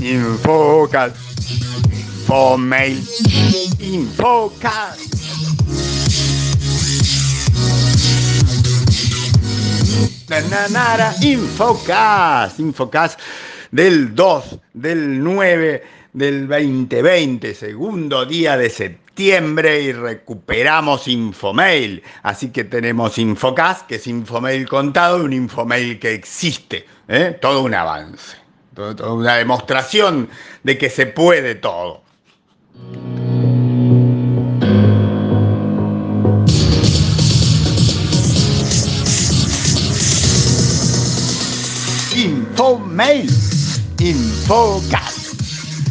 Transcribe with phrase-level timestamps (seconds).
[0.00, 1.12] Infocas.
[2.28, 3.02] Infomail.
[3.80, 4.98] Infocas.
[10.50, 12.58] Nanara, Infocas.
[12.58, 13.16] Infocas
[13.70, 22.02] del 2, del 9, del 2020, segundo día de septiembre y recuperamos Infomail.
[22.22, 26.86] Así que tenemos Infocas, que es Infomail contado, un Infomail que existe.
[27.08, 27.36] ¿eh?
[27.40, 28.36] Todo un avance,
[28.78, 30.28] una demostración
[30.62, 32.02] de que se puede todo.
[42.14, 43.30] Infomail.
[44.00, 45.07] Infocas.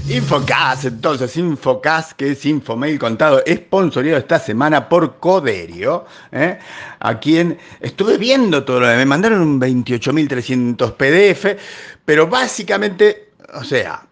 [0.10, 6.58] Infocas, entonces, Infocas, que es Infomail contado, sponsoreado esta semana por Coderio, ¿eh?
[7.00, 11.62] a quien estuve viendo todo lo que me mandaron un 28.300 PDF,
[12.06, 14.08] pero básicamente, o sea,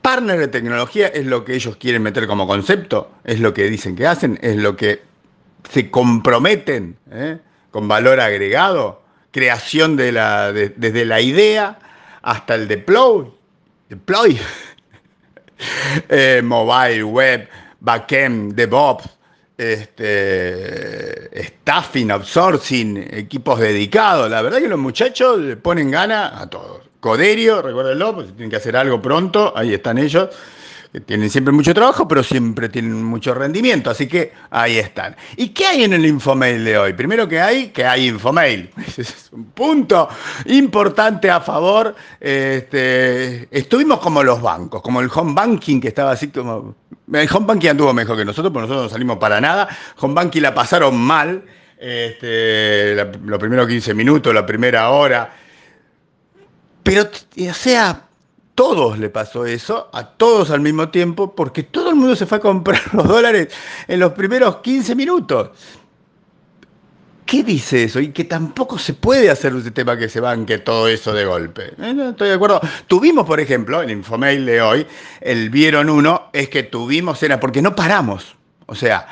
[0.00, 3.96] partner de tecnología es lo que ellos quieren meter como concepto, es lo que dicen
[3.96, 5.02] que hacen, es lo que
[5.70, 7.38] se comprometen ¿eh?
[7.72, 11.80] con valor agregado, creación de la, desde la idea
[12.22, 13.26] hasta el deploy,
[13.88, 14.38] deploy,
[16.08, 17.48] eh, mobile, web,
[17.80, 19.08] backend, DevOps,
[19.56, 24.30] este, staffing, outsourcing, equipos dedicados.
[24.30, 26.88] La verdad que los muchachos le ponen gana a todos.
[27.00, 30.30] Coderio, recuérdenlo, porque tienen que hacer algo pronto, ahí están ellos
[31.06, 35.14] tienen siempre mucho trabajo, pero siempre tienen mucho rendimiento, así que ahí están.
[35.36, 36.92] ¿Y qué hay en el Infomail de hoy?
[36.94, 38.70] Primero que hay, que hay Infomail.
[38.86, 40.08] Ese es un punto
[40.46, 41.94] importante a favor.
[42.18, 46.74] Este, estuvimos como los bancos, como el home banking que estaba así como...
[47.12, 49.68] El home banking anduvo mejor que nosotros, porque nosotros no salimos para nada.
[50.00, 51.44] Home banking la pasaron mal.
[51.78, 55.32] Este, los primeros 15 minutos, la primera hora.
[56.82, 58.07] Pero, o sea,
[58.58, 62.38] todos le pasó eso, a todos al mismo tiempo, porque todo el mundo se fue
[62.38, 63.54] a comprar los dólares
[63.86, 65.50] en los primeros 15 minutos.
[67.24, 68.00] ¿Qué dice eso?
[68.00, 71.72] Y que tampoco se puede hacer un sistema que se banque todo eso de golpe.
[71.78, 72.08] ¿Eh?
[72.10, 72.60] estoy de acuerdo.
[72.88, 74.86] Tuvimos, por ejemplo, en Infomail de hoy,
[75.20, 78.34] el vieron uno, es que tuvimos, era porque no paramos.
[78.66, 79.06] O sea,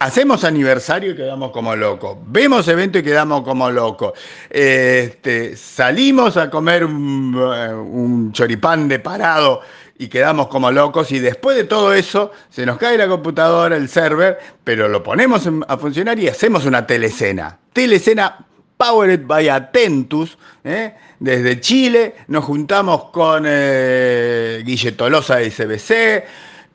[0.00, 2.18] hacemos aniversario y quedamos como locos.
[2.26, 4.12] Vemos evento y quedamos como locos.
[4.50, 9.60] Este, salimos a comer un, eh, un, choripán de parado
[9.98, 11.12] y quedamos como locos.
[11.12, 15.48] Y después de todo eso, se nos cae la computadora, el server, pero lo ponemos
[15.66, 17.58] a funcionar y hacemos una telecena.
[17.72, 18.46] Telecena
[18.78, 20.38] Powered by Atentus.
[20.64, 20.94] ¿eh?
[21.18, 26.24] Desde Chile nos juntamos con eh, Guille Tolosa de ICBC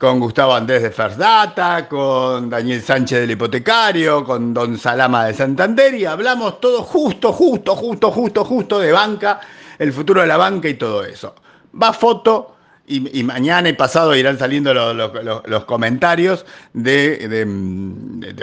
[0.04, 5.32] con Gustavo Andrés de First Data, con Daniel Sánchez del Hipotecario, con Don Salama de
[5.32, 9.40] Santander y hablamos todo justo, justo, justo, justo, justo de banca,
[9.78, 11.34] el futuro de la banca y todo eso.
[11.82, 12.53] Va foto,
[12.86, 17.46] y, mañana y pasado irán saliendo los, comentarios de,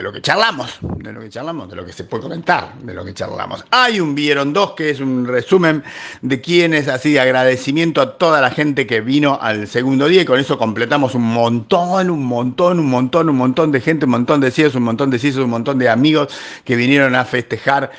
[0.01, 3.05] lo que charlamos, de lo que charlamos, de lo que se puede comentar, de lo
[3.05, 3.63] que charlamos.
[3.69, 5.83] Hay un Vieron dos que es un resumen
[6.21, 10.39] de quienes, así, agradecimiento a toda la gente que vino al segundo día y con
[10.39, 14.49] eso completamos un montón, un montón, un montón, un montón de gente, un montón de
[14.49, 16.33] CIES, un montón de CIES, un montón de amigos
[16.65, 17.91] que vinieron a festejar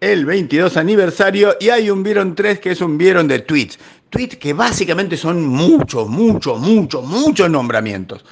[0.00, 3.78] el 22 aniversario y hay un Vieron 3 que es un Vieron de tweets
[4.14, 8.24] tweets que básicamente son muchos, muchos, muchos, muchos nombramientos.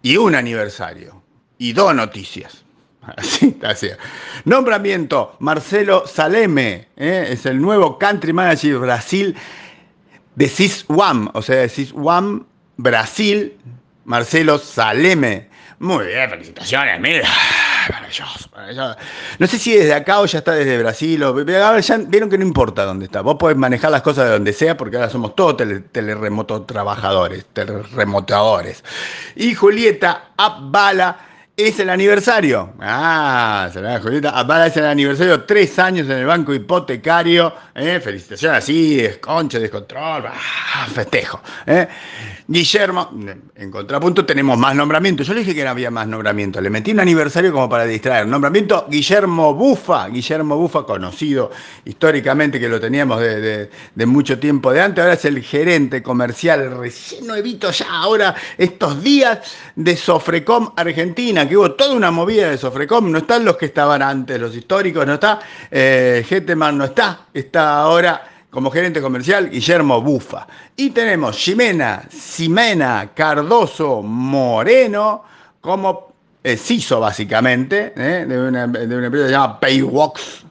[0.00, 1.20] Y un aniversario.
[1.58, 2.64] Y dos noticias.
[3.16, 3.88] Así, así.
[4.44, 7.28] Nombramiento, Marcelo Saleme, ¿eh?
[7.30, 9.34] es el nuevo Country Manager Brasil
[10.34, 12.44] de CIS-UAM, o sea, de CIS-UAM
[12.76, 13.56] Brasil,
[14.04, 15.48] Marcelo Saleme.
[15.78, 17.26] Muy bien, felicitaciones, mira
[17.92, 18.50] maravilloso,
[19.38, 21.22] No sé si desde acá o ya está desde Brasil.
[21.22, 23.20] O, ya vieron que no importa dónde está.
[23.20, 25.56] Vos podés manejar las cosas de donde sea porque ahora somos todos
[25.92, 28.84] teleremoto trabajadores, teleremotadores.
[29.36, 31.27] Y Julieta Abala
[31.58, 32.72] es el aniversario.
[32.78, 34.30] Ah, se Julieta.
[34.30, 37.52] Abala es el aniversario, tres años en el banco hipotecario.
[37.74, 37.98] ¿eh?
[37.98, 41.40] Felicitaciones así, desconche, descontrol, ah, festejo.
[41.66, 41.88] ¿eh?
[42.46, 43.10] Guillermo,
[43.56, 45.26] en contrapunto tenemos más nombramientos.
[45.26, 46.62] Yo le dije que no había más nombramientos.
[46.62, 48.26] Le metí un aniversario como para distraer.
[48.26, 50.08] Nombramiento Guillermo Bufa.
[50.08, 51.50] Guillermo Bufa, conocido
[51.84, 53.68] históricamente que lo teníamos de,
[54.06, 55.02] mucho tiempo de antes.
[55.02, 59.40] Ahora es el gerente comercial recién nuevito ya ahora estos días
[59.74, 63.10] de Sofrecom Argentina, que hubo toda una movida de Sofrecom.
[63.10, 65.40] No están los que estaban antes, los históricos, no está.
[65.70, 66.24] Eh,
[66.72, 67.20] no está.
[67.32, 70.46] Está ahora como gerente comercial Guillermo Bufa.
[70.76, 75.24] Y tenemos Ximena, Ximena Cardoso Moreno
[75.60, 76.12] como
[76.42, 80.44] eh, CISO básicamente, eh, de, una, empresa llamada Paywox,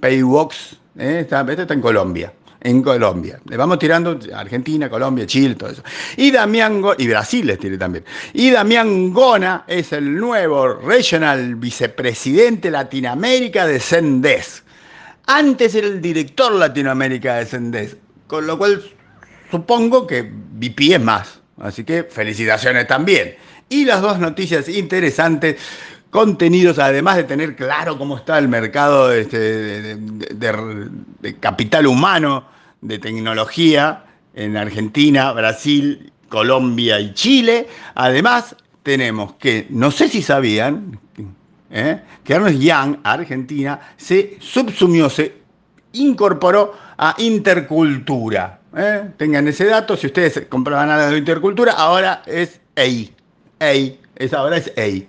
[0.00, 1.20] Paywox ¿eh?
[1.20, 3.40] Está, esto está en Colombia en Colombia.
[3.48, 5.82] Le vamos tirando Argentina, Colombia, Chile, todo eso.
[6.16, 8.04] Y Damián y Brasil les tiene también.
[8.32, 14.62] Y Damián Gona es el nuevo regional vicepresidente Latinoamérica de Sendes.
[15.26, 17.96] Antes era el director Latinoamérica de Sendes,
[18.26, 18.82] con lo cual
[19.50, 21.40] supongo que VP es más.
[21.60, 23.34] Así que felicitaciones también.
[23.68, 25.56] Y las dos noticias interesantes
[26.10, 32.44] contenidos, además de tener claro cómo está el mercado este, de, capital humano,
[32.80, 37.68] de tecnología en Argentina, Brasil, Colombia y Chile.
[37.94, 40.98] Además, tenemos que, no sé si sabían,
[41.70, 42.00] ¿eh?
[42.24, 45.34] que Ernest Young, Argentina, se subsumió, se
[45.92, 48.60] incorporó a Intercultura.
[48.76, 49.10] ¿eh?
[49.16, 53.12] Tengan ese dato, si ustedes compraban algo de Intercultura, ahora es EI.
[53.60, 55.08] EI, es, ahora es EI.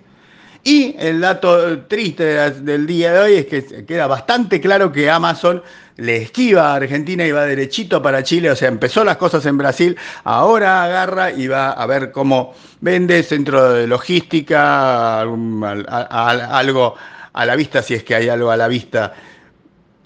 [0.62, 5.62] Y el dato triste del día de hoy es que queda bastante claro que Amazon
[5.96, 9.56] le esquiva a Argentina y va derechito para Chile, o sea, empezó las cosas en
[9.56, 16.94] Brasil, ahora agarra y va a ver cómo vende centro de logística, algo
[17.32, 19.14] a la vista, si es que hay algo a la vista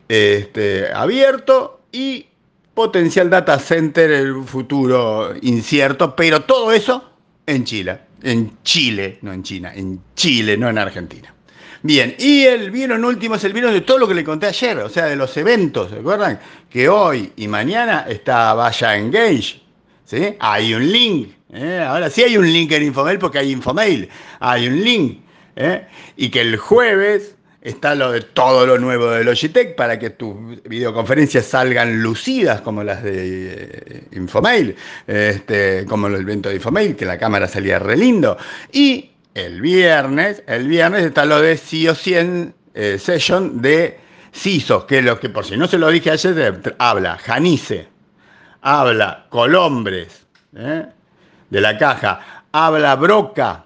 [0.08, 2.26] este, abierto, y
[2.74, 7.10] potencial data center, el futuro incierto, pero todo eso
[7.46, 11.32] en Chile en Chile, no en China, en Chile, no en Argentina.
[11.82, 14.46] Bien, y el vino en último es el vino de todo lo que le conté
[14.46, 16.40] ayer, o sea, de los eventos, ¿se acuerdan?
[16.70, 19.60] Que hoy y mañana está Vaya Engage,
[20.06, 20.34] ¿sí?
[20.40, 21.84] Hay un link, ¿eh?
[21.86, 24.08] ahora sí hay un link en Infomail porque hay Infomail,
[24.40, 25.20] hay un link,
[25.56, 25.86] ¿eh?
[26.16, 30.62] y que el jueves está lo de todo lo nuevo de Logitech para que tus
[30.64, 34.76] videoconferencias salgan lucidas como las de eh, Infomail,
[35.06, 38.37] este, como el evento de Infomail, que la cámara salía re lindo.
[38.70, 43.99] Y el viernes, el viernes está lo de CIO 100 eh, Session de
[44.34, 47.88] CISO, que lo que por si no se lo dije ayer, habla Janice,
[48.60, 50.84] habla Colombres, ¿eh?
[51.49, 53.64] de la caja, habla Broca,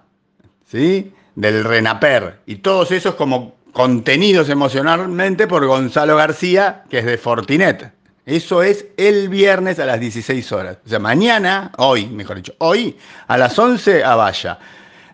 [0.64, 1.12] ¿sí?
[1.34, 7.92] del Renaper, y todos esos como contenidos emocionalmente por Gonzalo García, que es de Fortinet.
[8.26, 10.78] Eso es el viernes a las 16 horas.
[10.84, 14.58] O sea, mañana, hoy, mejor dicho, hoy a las 11 a.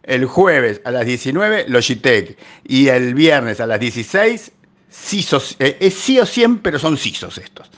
[0.03, 2.37] El jueves a las 19 Logitech.
[2.65, 4.53] Y el viernes a las 16
[4.95, 7.71] CISOS, eh, es sí o 100, pero son CISOs estos.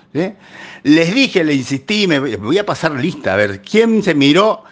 [0.82, 4.64] Les dije, le insistí, me voy a pasar lista, a ver, ¿quién se miró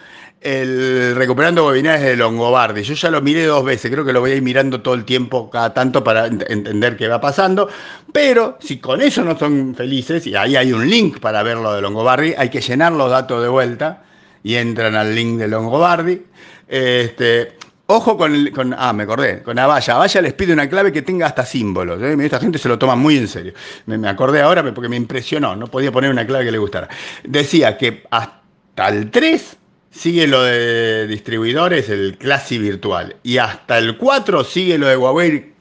[0.45, 2.83] el Recuperando Webinares de Longobardi.
[2.83, 5.03] Yo ya lo miré dos veces, creo que lo voy a ir mirando todo el
[5.03, 7.67] tiempo, cada tanto, para entender qué va pasando.
[8.13, 11.73] Pero si con eso no son felices, y ahí hay un link para ver lo
[11.73, 14.03] de Longobardi, hay que llenar los datos de vuelta
[14.43, 16.21] y entran al link de Longobardi.
[16.67, 17.57] Este,
[17.87, 19.95] ojo con, con, ah, me acordé, con Avaya.
[19.95, 21.99] Avaya les pide una clave que tenga hasta símbolos.
[22.03, 22.15] ¿eh?
[22.19, 23.53] Esta gente se lo toma muy en serio.
[23.87, 26.87] Me, me acordé ahora porque me impresionó, no podía poner una clave que le gustara.
[27.23, 29.57] Decía que hasta el 3
[29.95, 33.15] sigue lo de distribuidores, el Classy virtual.
[33.23, 35.53] Y hasta el 4 sigue lo de Huawei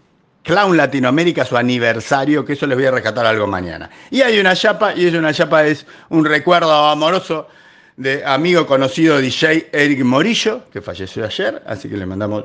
[0.42, 3.88] Clown Latinoamérica, su aniversario, que eso les voy a rescatar algo mañana.
[4.10, 7.48] Y hay una chapa, y es una chapa, es un recuerdo amoroso
[7.96, 12.44] de amigo conocido DJ Eric Morillo, que falleció ayer, así que le mandamos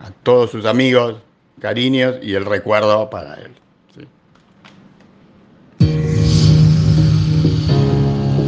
[0.00, 1.16] a todos sus amigos
[1.60, 3.61] cariños y el recuerdo para él.